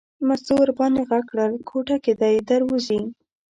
[0.27, 3.01] مستو ور باندې غږ کړل کوټه کې دی در وځي.